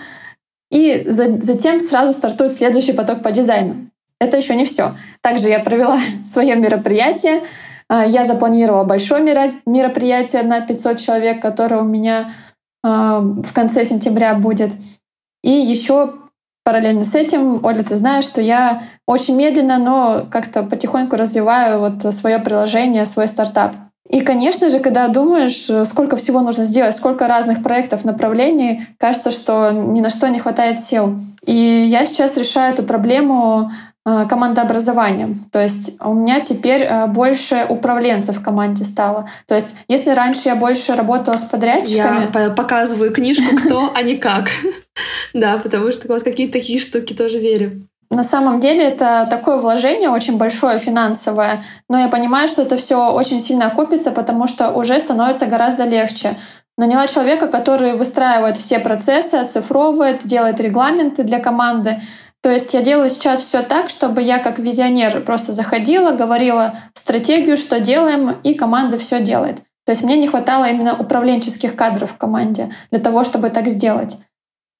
[0.71, 3.91] И за, затем сразу стартует следующий поток по дизайну.
[4.19, 4.95] Это еще не все.
[5.21, 7.41] Также я провела свое мероприятие.
[7.89, 9.23] А, я запланировала большое
[9.65, 12.31] мероприятие на 500 человек, которое у меня
[12.83, 14.71] а, в конце сентября будет.
[15.43, 16.13] И еще
[16.63, 22.13] параллельно с этим, Оля, ты знаешь, что я очень медленно, но как-то потихоньку развиваю вот
[22.13, 23.75] свое приложение, свой стартап.
[24.09, 29.71] И, конечно же, когда думаешь, сколько всего нужно сделать, сколько разных проектов, направлений, кажется, что
[29.71, 31.19] ни на что не хватает сил.
[31.45, 33.71] И я сейчас решаю эту проблему
[34.05, 35.45] командообразованием.
[35.51, 39.29] То есть у меня теперь э, больше управленцев в команде стало.
[39.47, 42.29] То есть если раньше я больше работала с подрядчиками...
[42.33, 44.49] Я показываю книжку «Кто, а не как».
[45.33, 47.81] Да, потому что вот какие-то такие штуки тоже верю.
[48.11, 53.11] На самом деле это такое вложение очень большое финансовое, но я понимаю, что это все
[53.11, 56.37] очень сильно окупится, потому что уже становится гораздо легче.
[56.77, 62.01] Наняла человека, который выстраивает все процессы, оцифровывает, делает регламенты для команды.
[62.43, 67.55] То есть я делаю сейчас все так, чтобы я как визионер просто заходила, говорила стратегию,
[67.55, 69.61] что делаем, и команда все делает.
[69.85, 74.17] То есть мне не хватало именно управленческих кадров в команде для того, чтобы так сделать.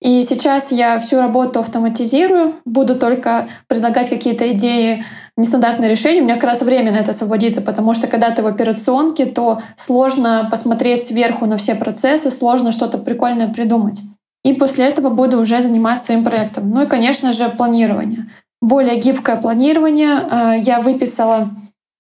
[0.01, 5.05] И сейчас я всю работу автоматизирую, буду только предлагать какие-то идеи,
[5.37, 6.19] нестандартные решения.
[6.19, 9.61] У меня как раз время на это освободится, потому что когда ты в операционке, то
[9.77, 14.01] сложно посмотреть сверху на все процессы, сложно что-то прикольное придумать.
[14.43, 16.69] И после этого буду уже заниматься своим проектом.
[16.69, 18.29] Ну и, конечно же, планирование.
[18.61, 20.25] Более гибкое планирование.
[20.29, 21.49] А, я выписала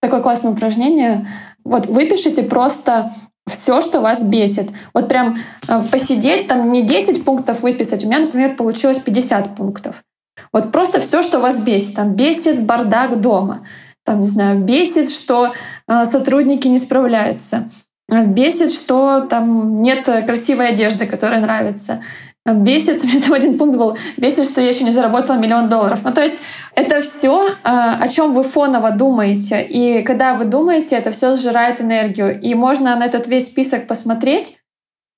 [0.01, 1.27] такое классное упражнение.
[1.63, 3.13] Вот выпишите просто
[3.47, 4.69] все, что вас бесит.
[4.93, 8.03] Вот прям э, посидеть, там не 10 пунктов выписать.
[8.03, 10.03] У меня, например, получилось 50 пунктов.
[10.51, 11.95] Вот просто все, что вас бесит.
[11.95, 13.65] Там бесит бардак дома.
[14.05, 15.53] Там, не знаю, бесит, что
[15.87, 17.69] э, сотрудники не справляются.
[18.09, 22.01] Бесит, что там нет красивой одежды, которая нравится.
[22.45, 26.01] Бесит, меня там один пункт был, бесит, что я еще не заработала миллион долларов.
[26.03, 26.41] Ну, то есть
[26.75, 29.61] это все, а, о чем вы фоново думаете.
[29.61, 32.39] И когда вы думаете, это все сжирает энергию.
[32.39, 34.57] И можно на этот весь список посмотреть,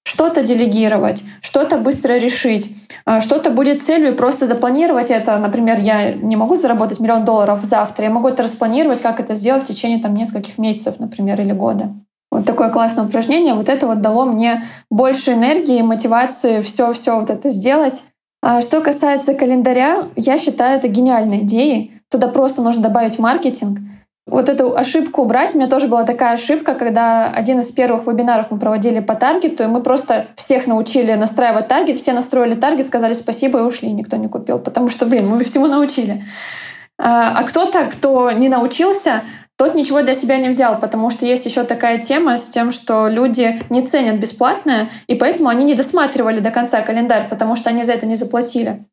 [0.08, 2.70] что-то делегировать, что-то быстро решить,
[3.06, 5.36] а, что-то будет целью просто запланировать это.
[5.40, 9.64] Например, я не могу заработать миллион долларов завтра, я могу это распланировать, как это сделать
[9.64, 11.92] в течение там, нескольких месяцев, например, или года.
[12.36, 13.54] Вот такое классное упражнение.
[13.54, 18.04] Вот это вот дало мне больше энергии, мотивации все-все вот это сделать.
[18.42, 21.94] А что касается календаря, я считаю это гениальной идеей.
[22.12, 23.80] Туда просто нужно добавить маркетинг.
[24.28, 25.56] Вот эту ошибку убрать.
[25.56, 29.64] У меня тоже была такая ошибка, когда один из первых вебинаров мы проводили по таргету,
[29.64, 34.18] и мы просто всех научили настраивать таргет, все настроили таргет, сказали спасибо и ушли, никто
[34.18, 36.26] не купил, потому что, блин, мы всему научили.
[36.98, 39.22] А, а кто-то, кто не научился,
[39.58, 43.08] тот ничего для себя не взял, потому что есть еще такая тема с тем, что
[43.08, 47.84] люди не ценят бесплатное, и поэтому они не досматривали до конца календарь, потому что они
[47.84, 48.86] за это не заплатили.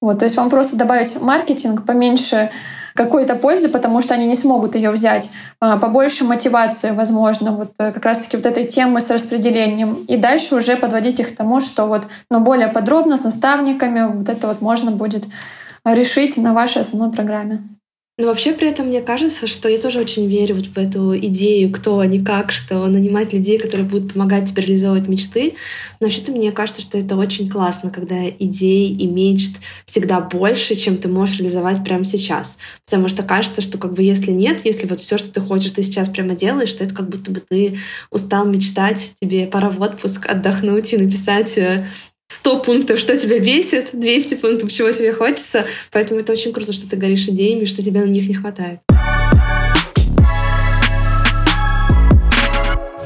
[0.00, 2.50] Вот, то есть вам просто добавить маркетинг поменьше
[2.94, 5.30] какой-то пользы, потому что они не смогут ее взять,
[5.60, 10.04] а, побольше мотивации, возможно, вот э, как раз-таки вот этой темы с распределением.
[10.08, 14.28] И дальше уже подводить их к тому, что вот, но более подробно с наставниками вот
[14.28, 15.24] это вот можно будет
[15.84, 17.62] решить на вашей основной программе.
[18.18, 21.72] Но вообще при этом мне кажется, что я тоже очень верю вот в эту идею,
[21.72, 25.54] кто, не как, что нанимать людей, которые будут помогать тебе реализовывать мечты.
[25.98, 30.98] Но вообще-то мне кажется, что это очень классно, когда идей и мечт всегда больше, чем
[30.98, 32.58] ты можешь реализовать прямо сейчас.
[32.84, 35.82] Потому что кажется, что как бы если нет, если вот все, что ты хочешь, ты
[35.82, 37.78] сейчас прямо делаешь, то это как будто бы ты
[38.10, 41.86] устал мечтать, тебе пора в отпуск отдохнуть и написать э,
[42.42, 45.64] 100 пунктов, что тебя бесит, 200 пунктов, чего тебе хочется.
[45.92, 48.80] Поэтому это очень круто, что ты горишь идеями, что тебе на них не хватает.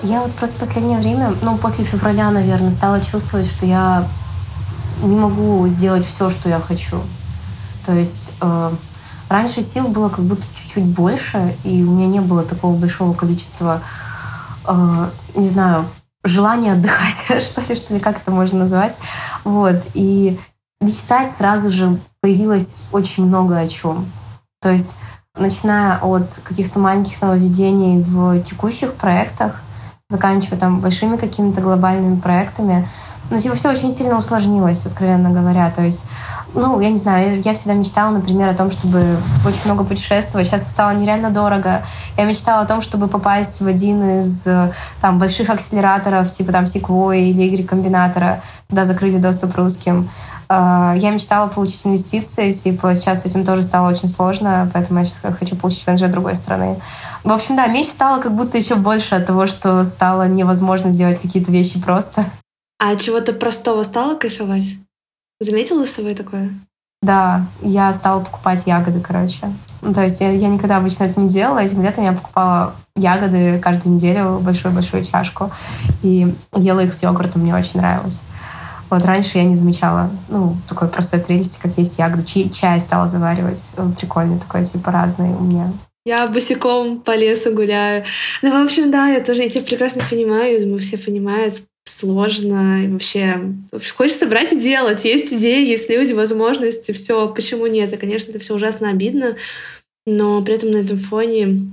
[0.03, 4.09] Я вот просто последнее время, ну, после февраля, наверное, стала чувствовать, что я
[5.03, 6.97] не могу сделать все, что я хочу.
[7.85, 8.71] То есть э,
[9.29, 13.83] раньше сил было как будто чуть-чуть больше, и у меня не было такого большого количества,
[14.67, 15.85] э, не знаю,
[16.27, 18.99] желание отдыхать, что ли, что ли, как это можно назвать.
[19.45, 19.87] Вот.
[19.95, 20.39] И
[20.81, 24.11] мечтать сразу же появилось очень много о чем.
[24.61, 24.97] То есть,
[25.37, 29.61] начиная от каких-то маленьких нововведений в текущих проектах,
[30.09, 32.89] заканчивая там большими какими-то глобальными проектами,
[33.29, 35.69] ну, типа, все очень сильно усложнилось, откровенно говоря.
[35.73, 36.07] То есть,
[36.55, 39.05] ну, я не знаю, я всегда мечтала, например, о том, чтобы
[39.45, 40.47] очень много путешествовать.
[40.47, 41.83] Сейчас стало нереально дорого.
[42.17, 44.47] Я мечтала о том, чтобы попасть в один из
[45.01, 48.43] там больших акселераторов, типа там Sequoia или Y-комбинатора.
[48.69, 50.09] Туда закрыли доступ русским.
[50.49, 55.05] А, я мечтала получить инвестиции, типа сейчас с этим тоже стало очень сложно, поэтому я
[55.05, 56.81] сейчас хочу получить ВНЖ другой страны.
[57.25, 61.21] В общем, да, меч стало как будто еще больше от того, что стало невозможно сделать
[61.21, 62.25] какие-то вещи просто.
[62.79, 64.65] А чего-то простого стало кайфовать?
[65.41, 66.51] Заметила с собой такое?
[67.03, 69.53] Да, я стала покупать ягоды, короче.
[69.83, 71.59] Ну, то есть я, я никогда обычно это не делала.
[71.59, 75.51] Этим летом я покупала ягоды каждую неделю, большую-большую чашку.
[76.03, 78.23] И ела их с йогуртом, мне очень нравилось.
[78.91, 82.25] Вот раньше я не замечала, ну, такой простой прелести, как есть ягоды.
[82.25, 83.73] Чай, чай стала заваривать.
[83.99, 85.73] Прикольный такой, типа, разный у меня.
[86.05, 88.05] Я босиком по лесу гуляю.
[88.43, 92.85] Ну, в общем, да, я тоже, я тебя прекрасно понимаю, думаю, все понимают сложно.
[92.85, 93.55] И вообще,
[93.97, 95.05] хочется брать и делать.
[95.05, 97.29] Есть идеи, есть люди, возможности, все.
[97.29, 97.93] Почему нет?
[97.93, 99.37] И, конечно, это все ужасно обидно,
[100.07, 101.73] но при этом на этом фоне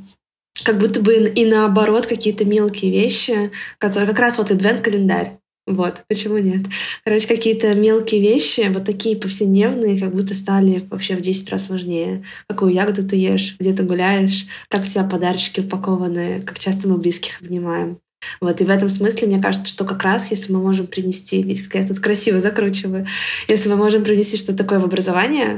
[0.64, 5.38] как будто бы и наоборот какие-то мелкие вещи, которые как раз вот адвент-календарь.
[5.66, 6.66] Вот, почему нет?
[7.06, 12.24] Короче, какие-то мелкие вещи, вот такие повседневные, как будто стали вообще в 10 раз важнее.
[12.48, 16.98] Какую ягоду ты ешь, где ты гуляешь, как у тебя подарочки упакованы, как часто мы
[16.98, 18.00] близких обнимаем.
[18.42, 21.70] Вот, и в этом смысле мне кажется, что как раз если мы можем принести, видите,
[21.70, 23.08] как я тут красиво закручиваю,
[23.48, 25.58] если мы можем принести что-то такое в образование,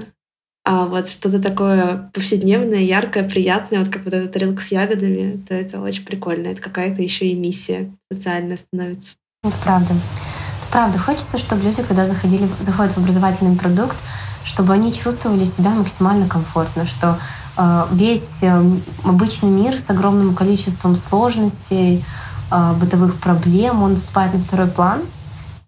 [0.64, 5.53] а вот что-то такое повседневное, яркое, приятное, вот как вот эта тарелка с ягодами, то
[5.53, 6.47] это очень прикольно.
[6.47, 9.16] Это какая-то еще и миссия социальная становится.
[9.46, 9.93] Это правда.
[9.93, 11.00] Это правда.
[11.00, 13.98] Хочется, чтобы люди, когда заходили, заходят в образовательный продукт,
[14.43, 17.20] чтобы они чувствовали себя максимально комфортно, что
[17.58, 18.64] э, весь э,
[19.04, 22.04] обычный мир с огромным количеством сложностей,
[22.52, 25.02] э, бытовых проблем, он вступает на второй план.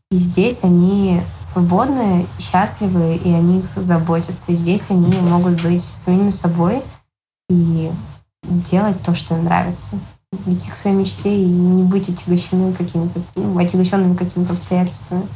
[0.10, 4.54] И здесь они свободны, счастливы, и о них заботятся.
[4.54, 6.82] И здесь они могут быть самими собой
[7.50, 7.92] и
[8.44, 10.00] делать то, что им нравится.
[10.46, 15.28] Идти к своей мечте и не быть отягощены какими-то, ну, отягощенными какими-то обстоятельствами.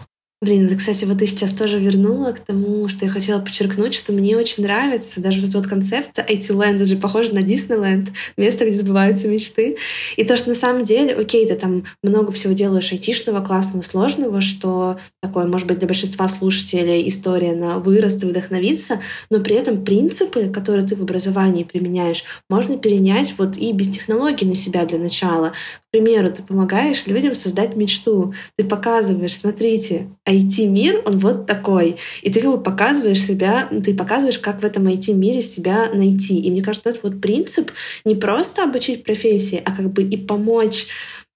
[0.43, 4.35] Блин, кстати, вот ты сейчас тоже вернула к тому, что я хотела подчеркнуть, что мне
[4.35, 8.73] очень нравится даже вот эта вот концепция IT-ленд, это же похоже на Диснейленд, место, где
[8.73, 9.77] сбываются мечты.
[10.17, 14.41] И то, что на самом деле, окей, ты там много всего делаешь айтишного, классного, сложного,
[14.41, 19.85] что такое, может быть, для большинства слушателей история на вырост и вдохновиться, но при этом
[19.85, 24.97] принципы, которые ты в образовании применяешь, можно перенять вот и без технологий на себя для
[24.97, 25.49] начала.
[25.49, 31.97] К примеру, ты помогаешь людям создать мечту, ты показываешь, смотрите, IT-мир, он вот такой.
[32.21, 36.39] И ты как бы показываешь себя, ты показываешь, как в этом IT-мире себя найти.
[36.41, 37.71] И мне кажется, этот вот принцип
[38.05, 40.87] не просто обучить профессии, а как бы и помочь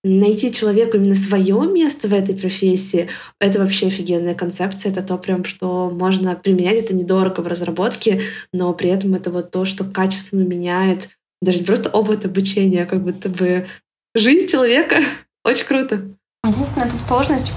[0.03, 3.09] найти человеку именно свое место в этой профессии,
[3.39, 4.91] это вообще офигенная концепция.
[4.91, 6.77] Это то, прям, что можно применять.
[6.77, 8.21] Это недорого в разработке,
[8.53, 11.09] но при этом это вот то, что качественно меняет
[11.41, 13.67] даже не просто опыт обучения, а как будто бы
[14.15, 14.97] жизнь человека.
[15.43, 16.01] Очень круто.
[16.45, 17.51] Единственная тут сложность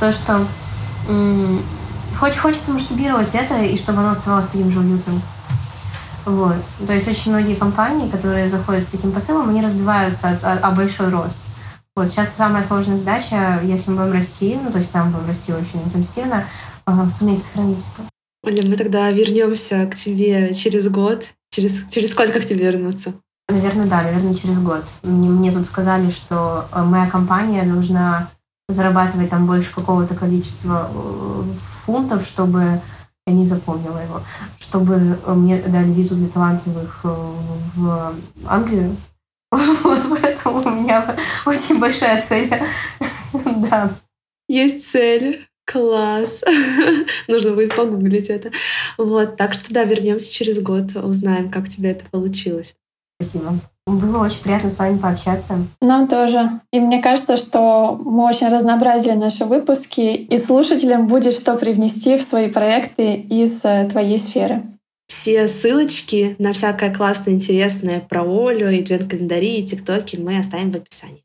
[0.00, 0.46] то, что
[2.16, 5.20] Хоч, хочется масштабировать это, и чтобы оно оставалось таким же уютным.
[6.24, 6.64] Вот.
[6.86, 10.70] То есть очень многие компании, которые заходят с таким посылом, они разбиваются от, о, о
[10.70, 11.42] большой рост.
[11.96, 15.52] Вот сейчас самая сложная задача, если мы будем расти, ну то есть там будем расти
[15.52, 16.46] очень интенсивно,
[16.86, 18.08] э, суметь сохранить это.
[18.44, 21.26] Оля, мы тогда вернемся к тебе через год.
[21.50, 23.14] Через, через сколько к тебе вернуться?
[23.48, 24.84] Наверное, да, наверное, через год.
[25.02, 28.28] Мне, мне тут сказали, что моя компания должна
[28.74, 31.42] зарабатывать там больше какого-то количества э,
[31.84, 32.80] фунтов, чтобы
[33.26, 34.20] я не запомнила его,
[34.58, 38.14] чтобы мне дали визу для талантливых в
[38.46, 38.96] Англию.
[39.52, 41.16] Вот поэтому у меня
[41.46, 42.50] очень большая цель.
[43.70, 43.90] Да.
[44.48, 45.46] Есть цель.
[45.64, 46.42] Класс.
[47.28, 48.50] Нужно будет погуглить это.
[48.98, 52.74] Вот, так что да, вернемся через год, узнаем, как тебе это получилось.
[53.22, 53.54] Спасибо.
[53.86, 55.58] Было очень приятно с вами пообщаться.
[55.80, 56.50] Нам тоже.
[56.72, 62.22] И мне кажется, что мы очень разнообразили наши выпуски, и слушателям будет что привнести в
[62.22, 64.62] свои проекты из э, твоей сферы.
[65.08, 70.76] Все ссылочки на всякое классное, интересное про Олю, и календари, и тиктоки мы оставим в
[70.76, 71.22] описании.